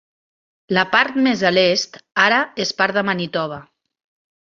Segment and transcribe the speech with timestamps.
[0.77, 3.65] La part més a l'est ara és part de Manitoba.